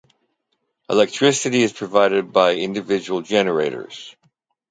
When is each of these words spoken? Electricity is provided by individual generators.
Electricity 0.89 1.61
is 1.61 1.73
provided 1.73 2.33
by 2.33 2.55
individual 2.55 3.21
generators. 3.21 4.15